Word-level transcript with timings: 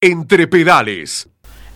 Entre 0.00 0.46
pedales. 0.46 1.28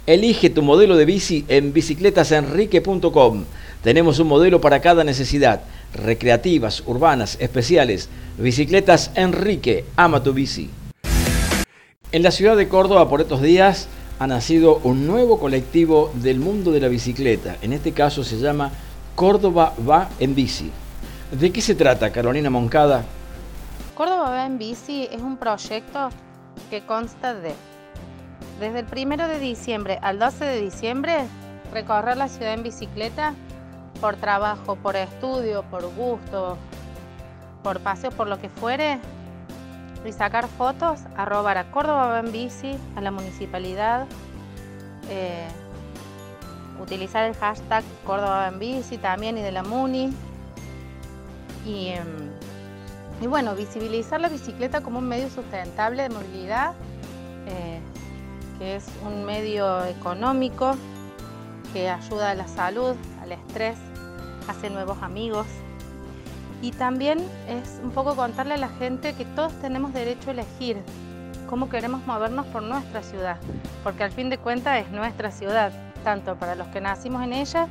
Elige 0.06 0.48
tu 0.48 0.62
modelo 0.62 0.94
de 0.94 1.04
bici 1.04 1.44
en 1.48 1.72
bicicletasenrique.com. 1.72 3.44
Tenemos 3.82 4.20
un 4.20 4.28
modelo 4.28 4.60
para 4.60 4.80
cada 4.80 5.02
necesidad. 5.02 5.62
Recreativas, 5.92 6.84
urbanas, 6.86 7.36
especiales. 7.40 8.08
Bicicletas 8.38 9.10
Enrique. 9.16 9.86
Ama 9.96 10.22
tu 10.22 10.32
bici. 10.32 10.70
En 12.12 12.22
la 12.22 12.30
ciudad 12.30 12.56
de 12.56 12.68
Córdoba 12.68 13.08
por 13.08 13.20
estos 13.22 13.42
días 13.42 13.88
ha 14.20 14.28
nacido 14.28 14.76
un 14.84 15.08
nuevo 15.08 15.40
colectivo 15.40 16.12
del 16.14 16.38
mundo 16.38 16.70
de 16.70 16.78
la 16.78 16.86
bicicleta. 16.86 17.56
En 17.60 17.72
este 17.72 17.90
caso 17.90 18.22
se 18.22 18.38
llama 18.38 18.70
Córdoba 19.16 19.74
va 19.84 20.10
en 20.20 20.36
bici. 20.36 20.70
¿De 21.32 21.50
qué 21.50 21.60
se 21.60 21.74
trata, 21.74 22.12
Carolina 22.12 22.50
Moncada? 22.50 23.04
Córdoba 23.96 24.30
va 24.30 24.46
en 24.46 24.58
bici 24.58 25.08
es 25.10 25.20
un 25.20 25.36
proyecto 25.38 26.10
que 26.70 26.86
consta 26.86 27.34
de 27.34 27.52
desde 28.62 28.78
el 28.78 28.86
primero 28.86 29.26
de 29.26 29.40
diciembre 29.40 29.98
al 30.02 30.20
12 30.20 30.44
de 30.44 30.60
diciembre, 30.60 31.24
recorrer 31.72 32.16
la 32.16 32.28
ciudad 32.28 32.54
en 32.54 32.62
bicicleta 32.62 33.34
por 34.00 34.14
trabajo, 34.14 34.76
por 34.76 34.94
estudio, 34.94 35.64
por 35.64 35.92
gusto, 35.94 36.56
por 37.64 37.80
paseo, 37.80 38.12
por 38.12 38.28
lo 38.28 38.40
que 38.40 38.48
fuere, 38.48 39.00
y 40.04 40.12
sacar 40.12 40.46
fotos, 40.46 41.00
arrobar 41.16 41.58
a 41.58 41.72
Córdoba 41.72 42.22
bici, 42.22 42.78
a 42.94 43.00
la 43.00 43.10
municipalidad, 43.10 44.06
eh, 45.10 45.48
utilizar 46.80 47.24
el 47.24 47.34
hashtag 47.34 47.82
Córdoba 48.06 48.52
también 49.02 49.38
y 49.38 49.42
de 49.42 49.50
la 49.50 49.64
MUNI. 49.64 50.12
Y, 51.66 51.88
em, 51.88 52.30
y 53.20 53.26
bueno, 53.26 53.56
visibilizar 53.56 54.20
la 54.20 54.28
bicicleta 54.28 54.82
como 54.82 55.00
un 55.00 55.08
medio 55.08 55.28
sustentable 55.30 56.04
de 56.04 56.08
movilidad. 56.10 56.74
Eh, 57.46 57.80
es 58.62 58.86
un 59.04 59.24
medio 59.24 59.84
económico 59.84 60.76
que 61.72 61.88
ayuda 61.90 62.30
a 62.30 62.34
la 62.34 62.46
salud, 62.46 62.94
al 63.20 63.32
estrés, 63.32 63.76
hace 64.48 64.70
nuevos 64.70 65.02
amigos. 65.02 65.46
Y 66.60 66.70
también 66.70 67.18
es 67.48 67.80
un 67.82 67.90
poco 67.90 68.14
contarle 68.14 68.54
a 68.54 68.58
la 68.58 68.68
gente 68.68 69.14
que 69.14 69.24
todos 69.24 69.52
tenemos 69.60 69.92
derecho 69.92 70.30
a 70.30 70.32
elegir 70.32 70.78
cómo 71.48 71.68
queremos 71.68 72.06
movernos 72.06 72.46
por 72.46 72.62
nuestra 72.62 73.02
ciudad, 73.02 73.36
porque 73.82 74.04
al 74.04 74.12
fin 74.12 74.30
de 74.30 74.38
cuentas 74.38 74.86
es 74.86 74.90
nuestra 74.92 75.30
ciudad, 75.30 75.72
tanto 76.04 76.36
para 76.36 76.54
los 76.54 76.68
que 76.68 76.80
nacimos 76.80 77.22
en 77.24 77.32
ella, 77.32 77.66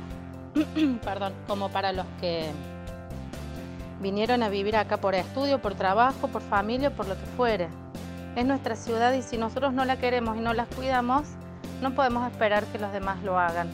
perdón, 1.04 1.32
como 1.48 1.70
para 1.70 1.92
los 1.92 2.06
que 2.20 2.50
vinieron 4.00 4.42
a 4.42 4.50
vivir 4.50 4.76
acá 4.76 4.98
por 4.98 5.14
estudio, 5.14 5.60
por 5.62 5.74
trabajo, 5.74 6.28
por 6.28 6.42
familia, 6.42 6.94
por 6.94 7.08
lo 7.08 7.14
que 7.14 7.26
fuere 7.36 7.68
es 8.36 8.46
nuestra 8.46 8.76
ciudad 8.76 9.12
y 9.12 9.22
si 9.22 9.36
nosotros 9.36 9.72
no 9.72 9.84
la 9.84 9.98
queremos 9.98 10.36
y 10.36 10.40
no 10.40 10.54
la 10.54 10.66
cuidamos, 10.66 11.22
no 11.80 11.94
podemos 11.94 12.30
esperar 12.30 12.64
que 12.66 12.78
los 12.78 12.92
demás 12.92 13.22
lo 13.22 13.38
hagan. 13.38 13.68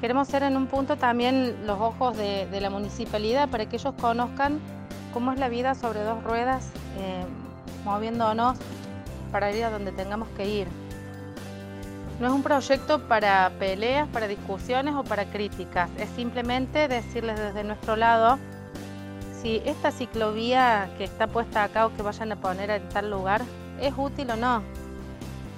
Queremos 0.00 0.28
ser 0.28 0.44
en 0.44 0.56
un 0.56 0.66
punto 0.66 0.96
también 0.96 1.66
los 1.66 1.80
ojos 1.80 2.16
de, 2.16 2.46
la 2.60 2.70
municipalidad 2.70 3.48
para 3.48 3.66
que 3.66 3.76
ellos 3.76 3.94
conozcan 4.00 4.60
cómo 5.12 5.32
es 5.32 5.38
la 5.38 5.48
vida 5.48 5.74
sobre 5.74 6.02
dos 6.04 6.22
ruedas, 6.22 6.70
eh, 6.98 7.24
moviéndonos 7.84 8.56
para 9.32 9.50
ir 9.52 9.64
a 9.64 9.70
donde 9.70 9.92
tengamos 9.92 10.28
que 10.36 10.48
ir. 10.48 10.68
No 12.20 12.28
es 12.28 12.32
un 12.32 12.42
proyecto 12.42 13.00
para 13.08 13.50
peleas, 13.58 14.08
para 14.08 14.26
discusiones 14.26 14.94
o 14.94 15.04
para 15.04 15.24
críticas, 15.26 15.90
es 15.98 16.08
simplemente 16.10 16.88
decirles 16.88 17.38
desde 17.38 17.64
nuestro 17.64 17.96
lado 17.96 18.38
si 19.42 19.62
esta 19.64 19.90
ciclovía 19.90 20.90
que 20.98 21.04
está 21.04 21.26
puesta 21.26 21.64
acá 21.64 21.86
o 21.86 21.94
que 21.94 22.02
vayan 22.02 22.32
a 22.32 22.36
poner 22.36 22.70
en 22.70 22.88
tal 22.88 23.10
lugar 23.10 23.42
es 23.80 23.92
útil 23.96 24.30
o 24.30 24.36
no. 24.36 24.62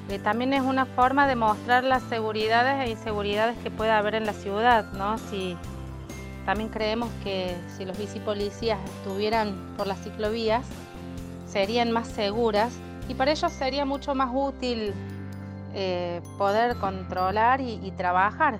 Eh, 0.09 0.19
también 0.19 0.53
es 0.53 0.63
una 0.63 0.87
forma 0.87 1.27
de 1.27 1.37
mostrar 1.37 1.85
las 1.85 2.03
seguridades 2.05 2.87
e 2.87 2.91
inseguridades 2.91 3.57
que 3.59 3.71
puede 3.71 3.91
haber 3.91 4.17
en 4.17 4.27
la 4.27 4.33
ciudad, 4.33 4.93
¿no? 4.93 5.19
Si, 5.19 5.57
también 6.45 6.69
creemos 6.69 7.09
que 7.23 7.55
si 7.77 7.85
los 7.85 7.97
bicipolicías 7.97 8.79
estuvieran 8.97 9.75
por 9.77 9.87
las 9.87 10.03
ciclovías, 10.03 10.65
serían 11.47 11.93
más 11.93 12.09
seguras 12.09 12.73
y 13.09 13.15
para 13.15 13.31
ellos 13.31 13.53
sería 13.53 13.85
mucho 13.85 14.15
más 14.15 14.31
útil 14.33 14.93
eh, 15.75 16.21
poder 16.39 16.77
controlar 16.77 17.61
y 17.61 17.93
trabajar. 17.97 18.59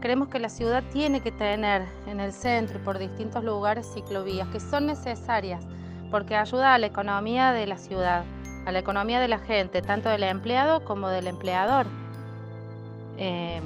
Creemos 0.00 0.28
que 0.28 0.38
la 0.38 0.48
ciudad 0.48 0.82
tiene 0.92 1.20
que 1.20 1.30
tener 1.30 1.86
en 2.06 2.20
el 2.20 2.32
centro 2.32 2.78
y 2.78 2.82
por 2.82 2.98
distintos 2.98 3.44
lugares 3.44 3.86
ciclovías 3.92 4.48
que 4.48 4.58
son 4.58 4.86
necesarias 4.86 5.62
porque 6.10 6.36
ayuda 6.36 6.74
a 6.74 6.78
la 6.78 6.86
economía 6.86 7.52
de 7.52 7.66
la 7.66 7.76
ciudad, 7.76 8.24
a 8.66 8.72
la 8.72 8.78
economía 8.78 9.20
de 9.20 9.28
la 9.28 9.38
gente, 9.38 9.82
tanto 9.82 10.08
del 10.08 10.22
empleado 10.22 10.84
como 10.84 11.08
del 11.08 11.26
empleador. 11.26 11.86
Eh, 13.18 13.60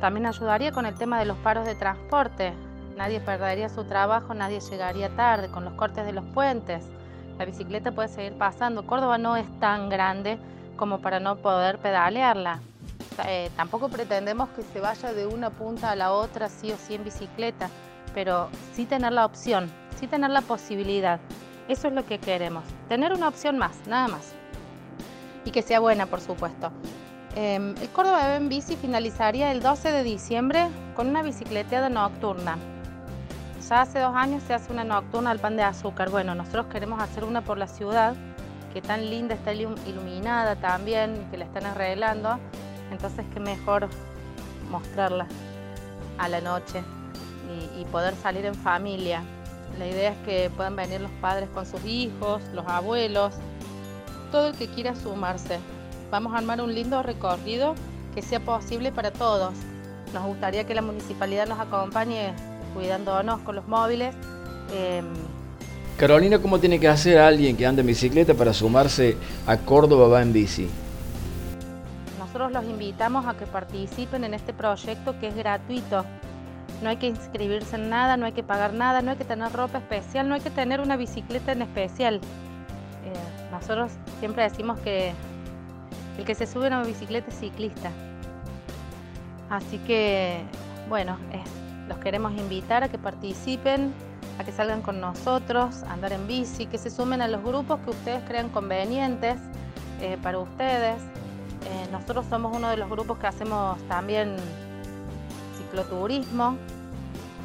también 0.00 0.26
ayudaría 0.26 0.72
con 0.72 0.86
el 0.86 0.94
tema 0.94 1.18
de 1.18 1.26
los 1.26 1.36
paros 1.38 1.66
de 1.66 1.74
transporte. 1.74 2.52
Nadie 2.96 3.20
perdería 3.20 3.68
su 3.68 3.84
trabajo, 3.84 4.34
nadie 4.34 4.60
llegaría 4.60 5.14
tarde 5.16 5.48
con 5.48 5.64
los 5.64 5.74
cortes 5.74 6.06
de 6.06 6.12
los 6.12 6.24
puentes. 6.26 6.84
La 7.38 7.44
bicicleta 7.44 7.92
puede 7.92 8.08
seguir 8.08 8.34
pasando. 8.34 8.86
Córdoba 8.86 9.18
no 9.18 9.36
es 9.36 9.46
tan 9.58 9.88
grande 9.88 10.38
como 10.76 11.00
para 11.00 11.20
no 11.20 11.36
poder 11.36 11.78
pedalearla. 11.78 12.60
Eh, 13.26 13.50
tampoco 13.56 13.88
pretendemos 13.88 14.48
que 14.50 14.62
se 14.62 14.80
vaya 14.80 15.12
de 15.12 15.26
una 15.26 15.50
punta 15.50 15.90
a 15.90 15.96
la 15.96 16.12
otra 16.12 16.48
sí 16.48 16.72
o 16.72 16.76
sí 16.76 16.94
en 16.94 17.04
bicicleta, 17.04 17.68
pero 18.14 18.48
sí 18.74 18.86
tener 18.86 19.12
la 19.12 19.24
opción, 19.24 19.70
sí 19.98 20.06
tener 20.06 20.30
la 20.30 20.40
posibilidad. 20.42 21.20
Eso 21.68 21.88
es 21.88 21.94
lo 21.94 22.04
que 22.04 22.18
queremos, 22.18 22.64
tener 22.88 23.12
una 23.12 23.28
opción 23.28 23.58
más, 23.58 23.76
nada 23.86 24.08
más. 24.08 24.34
Y 25.44 25.50
que 25.50 25.62
sea 25.62 25.80
buena, 25.80 26.06
por 26.06 26.20
supuesto. 26.20 26.72
Em, 27.34 27.74
el 27.80 27.88
Córdoba 27.88 28.36
en 28.36 28.48
Bici 28.48 28.76
finalizaría 28.76 29.50
el 29.52 29.62
12 29.62 29.90
de 29.90 30.02
diciembre 30.02 30.68
con 30.94 31.08
una 31.08 31.22
bicicleteada 31.22 31.88
nocturna. 31.88 32.58
Ya 33.68 33.82
hace 33.82 34.00
dos 34.00 34.14
años 34.14 34.42
se 34.42 34.52
hace 34.52 34.70
una 34.70 34.84
nocturna 34.84 35.30
al 35.30 35.38
pan 35.38 35.56
de 35.56 35.62
azúcar. 35.62 36.10
Bueno, 36.10 36.34
nosotros 36.34 36.66
queremos 36.66 37.00
hacer 37.00 37.24
una 37.24 37.42
por 37.42 37.56
la 37.56 37.68
ciudad, 37.68 38.14
que 38.74 38.82
tan 38.82 39.08
linda 39.08 39.34
está 39.34 39.52
iluminada 39.54 40.56
también, 40.56 41.26
que 41.30 41.38
la 41.38 41.44
están 41.44 41.64
arreglando. 41.64 42.38
Entonces, 42.92 43.24
qué 43.34 43.40
mejor 43.40 43.88
mostrarla 44.70 45.26
a 46.18 46.28
la 46.28 46.40
noche 46.40 46.82
y, 47.78 47.84
poder 47.86 48.14
salir 48.14 48.46
en 48.46 48.54
familia. 48.54 49.22
La 49.78 49.86
idea 49.86 50.12
es 50.12 50.18
que 50.24 50.50
puedan 50.56 50.76
venir 50.76 51.00
los 51.00 51.10
padres 51.20 51.48
con 51.52 51.66
sus 51.66 51.84
hijos, 51.84 52.40
los 52.54 52.66
abuelos, 52.66 53.34
todo 54.30 54.48
el 54.48 54.54
que 54.54 54.68
quiera 54.68 54.94
sumarse. 54.94 55.58
Vamos 56.10 56.34
a 56.34 56.38
armar 56.38 56.60
un 56.60 56.74
lindo 56.74 57.02
recorrido 57.02 57.74
que 58.14 58.22
sea 58.22 58.40
posible 58.40 58.92
para 58.92 59.10
todos. 59.10 59.54
Nos 60.14 60.24
gustaría 60.24 60.64
que 60.64 60.74
la 60.74 60.82
municipalidad 60.82 61.46
nos 61.46 61.58
acompañe 61.58 62.34
cuidándonos 62.74 63.40
con 63.40 63.56
los 63.56 63.66
móviles. 63.66 64.14
Em, 64.74 65.06
Carolina, 65.98 66.38
¿cómo 66.38 66.58
tiene 66.58 66.80
que 66.80 66.88
hacer 66.88 67.18
alguien 67.18 67.56
que 67.56 67.66
ande 67.66 67.80
en 67.80 67.86
bicicleta 67.86 68.34
para 68.34 68.52
sumarse 68.52 69.16
a 69.46 69.56
Córdoba 69.58 70.08
va 70.08 70.22
en 70.22 70.32
bici? 70.32 70.68
Nosotros 72.32 72.52
los 72.52 72.64
invitamos 72.64 73.26
a 73.26 73.34
que 73.34 73.44
participen 73.44 74.24
en 74.24 74.32
este 74.32 74.54
proyecto 74.54 75.18
que 75.20 75.28
es 75.28 75.36
gratuito. 75.36 76.02
No 76.82 76.88
hay 76.88 76.96
que 76.96 77.06
inscribirse 77.06 77.76
en 77.76 77.90
nada, 77.90 78.16
no 78.16 78.24
hay 78.24 78.32
que 78.32 78.42
pagar 78.42 78.72
nada, 78.72 79.02
no 79.02 79.10
hay 79.10 79.18
que 79.18 79.26
tener 79.26 79.52
ropa 79.52 79.76
especial, 79.76 80.30
no 80.30 80.34
hay 80.34 80.40
que 80.40 80.48
tener 80.48 80.80
una 80.80 80.96
bicicleta 80.96 81.52
en 81.52 81.60
especial. 81.60 82.22
Eh, 83.04 83.50
nosotros 83.50 83.92
siempre 84.18 84.44
decimos 84.44 84.78
que 84.78 85.12
el 86.16 86.24
que 86.24 86.34
se 86.34 86.46
sube 86.46 86.68
a 86.68 86.68
una 86.68 86.84
bicicleta 86.84 87.28
es 87.28 87.38
ciclista. 87.38 87.90
Así 89.50 89.76
que, 89.80 90.40
bueno, 90.88 91.18
los 91.86 91.98
queremos 91.98 92.32
invitar 92.32 92.82
a 92.82 92.88
que 92.88 92.96
participen, 92.96 93.92
a 94.38 94.44
que 94.44 94.52
salgan 94.52 94.80
con 94.80 95.02
nosotros, 95.02 95.82
a 95.82 95.92
andar 95.92 96.14
en 96.14 96.26
bici, 96.26 96.64
que 96.64 96.78
se 96.78 96.88
sumen 96.88 97.20
a 97.20 97.28
los 97.28 97.44
grupos 97.44 97.78
que 97.80 97.90
ustedes 97.90 98.22
crean 98.26 98.48
convenientes 98.48 99.36
eh, 100.00 100.16
para 100.22 100.38
ustedes. 100.38 100.96
Eh, 101.66 101.88
nosotros 101.90 102.26
somos 102.28 102.56
uno 102.56 102.68
de 102.68 102.76
los 102.76 102.88
grupos 102.90 103.18
que 103.18 103.26
hacemos 103.26 103.78
también 103.88 104.36
cicloturismo. 105.56 106.56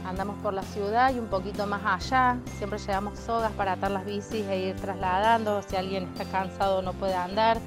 Andamos 0.06 0.38
por 0.42 0.54
la 0.54 0.64
ciudad 0.64 1.14
y 1.14 1.20
un 1.20 1.28
poquito 1.28 1.68
más 1.68 1.82
allá. 1.86 2.38
Siempre 2.58 2.80
llevamos 2.80 3.20
sogas 3.20 3.52
para 3.52 3.74
atar 3.74 3.92
las 3.92 4.06
bicis 4.06 4.46
e 4.48 4.70
ir 4.70 4.76
trasladando 4.78 5.62
si 5.64 5.76
alguien 5.76 6.04
está 6.04 6.26
cansado 6.26 6.80
o 6.80 6.82
no 6.82 6.94
puede 6.94 7.16
andar 7.16 7.58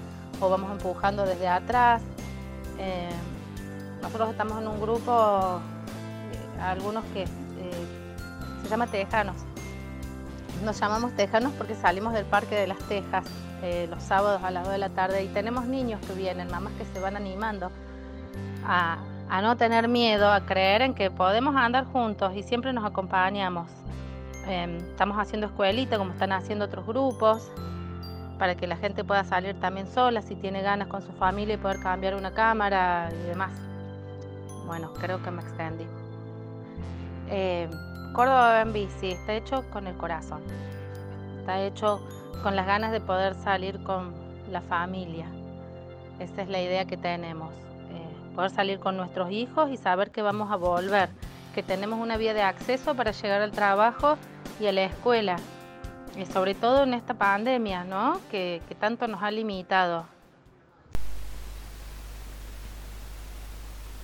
o 0.40 0.48
vamos 0.48 0.70
empujando 0.72 1.26
desde 1.26 1.48
atrás. 1.48 2.02
Eh, 2.78 3.10
nosotros 4.00 4.30
estamos 4.30 4.58
en 4.58 4.68
un 4.68 4.80
grupo, 4.80 5.60
eh, 6.32 6.62
algunos 6.62 7.04
que 7.12 7.26
se 8.62 8.68
llama 8.68 8.86
Tejanos. 8.86 9.49
Nos 10.64 10.78
llamamos 10.78 11.14
Tejanos 11.16 11.52
porque 11.56 11.74
salimos 11.74 12.12
del 12.12 12.26
Parque 12.26 12.54
de 12.54 12.66
las 12.66 12.78
Tejas 12.80 13.24
eh, 13.62 13.86
los 13.88 14.02
sábados 14.02 14.42
a 14.44 14.50
las 14.50 14.64
2 14.64 14.72
de 14.72 14.78
la 14.78 14.90
tarde 14.90 15.24
y 15.24 15.28
tenemos 15.28 15.64
niños 15.66 16.00
que 16.06 16.12
vienen, 16.12 16.50
mamás 16.50 16.72
que 16.74 16.84
se 16.84 17.00
van 17.00 17.16
animando 17.16 17.70
a, 18.66 18.98
no 19.42 19.56
tener 19.56 19.88
miedo, 19.88 20.30
a 20.30 20.44
creer 20.44 20.82
en 20.82 20.94
que 20.94 21.10
podemos 21.10 21.56
andar 21.56 21.86
juntos 21.86 22.34
y 22.34 22.42
siempre 22.42 22.72
nos 22.74 22.84
acompañamos. 22.84 23.70
Em, 24.46 24.76
estamos 24.78 25.18
haciendo 25.18 25.46
escuelita 25.46 25.96
como 25.96 26.12
están 26.12 26.32
haciendo 26.32 26.66
otros 26.66 26.86
grupos. 26.86 27.50
para 28.38 28.54
que 28.54 28.66
la 28.66 28.76
gente 28.76 29.04
pueda 29.04 29.22
salir 29.22 29.60
también 29.60 29.86
sola 29.86 30.22
si 30.22 30.34
tiene 30.34 30.62
ganas 30.62 30.88
con 30.88 31.02
su 31.02 31.12
familia 31.12 31.56
y 31.56 31.58
poder 31.58 31.78
cambiar 31.82 32.14
una 32.14 32.30
cámara 32.32 33.10
y 33.12 33.28
demás. 33.28 33.52
Bueno, 34.66 34.94
creo 34.94 35.22
que 35.22 35.30
me 35.30 35.42
extendí. 35.42 35.84
Eh, 37.28 37.68
Córdoba 38.12 38.62
en 38.62 38.72
bici 38.72 39.12
está 39.12 39.34
hecho 39.34 39.64
con 39.70 39.86
el 39.86 39.96
corazón, 39.96 40.42
está 41.38 41.62
hecho 41.62 42.00
con 42.42 42.56
las 42.56 42.66
ganas 42.66 42.90
de 42.90 43.00
poder 43.00 43.34
salir 43.34 43.82
con 43.84 44.12
la 44.50 44.60
familia. 44.60 45.26
Esa 46.18 46.42
es 46.42 46.48
la 46.48 46.60
idea 46.60 46.84
que 46.86 46.96
tenemos, 46.96 47.54
eh, 47.54 48.34
poder 48.34 48.50
salir 48.50 48.80
con 48.80 48.96
nuestros 48.96 49.30
hijos 49.30 49.70
y 49.70 49.76
saber 49.76 50.10
que 50.10 50.22
vamos 50.22 50.50
a 50.50 50.56
volver, 50.56 51.08
que 51.54 51.62
tenemos 51.62 52.00
una 52.00 52.16
vía 52.16 52.34
de 52.34 52.42
acceso 52.42 52.94
para 52.96 53.12
llegar 53.12 53.42
al 53.42 53.52
trabajo 53.52 54.16
y 54.58 54.66
a 54.66 54.72
la 54.72 54.82
escuela, 54.82 55.36
y 56.16 56.26
sobre 56.26 56.54
todo 56.54 56.82
en 56.82 56.94
esta 56.94 57.14
pandemia, 57.14 57.84
¿no? 57.84 58.20
que 58.30 58.60
tanto 58.80 59.06
nos 59.06 59.22
ha 59.22 59.30
limitado. 59.30 60.04